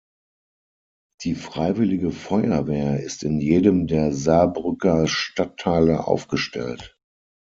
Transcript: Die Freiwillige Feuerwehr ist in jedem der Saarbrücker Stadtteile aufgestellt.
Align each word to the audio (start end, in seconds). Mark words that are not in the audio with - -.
Die 1.21 1.35
Freiwillige 1.35 2.09
Feuerwehr 2.09 3.01
ist 3.01 3.21
in 3.21 3.39
jedem 3.39 3.85
der 3.85 4.11
Saarbrücker 4.11 5.07
Stadtteile 5.07 6.07
aufgestellt. 6.07 6.97